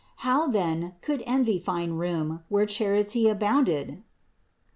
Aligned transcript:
How 0.25 0.47
then 0.47 0.95
could 1.01 1.21
envy 1.27 1.59
find 1.59 1.99
room, 1.99 2.41
where 2.49 2.65
charity 2.65 3.29
abounded? 3.29 4.01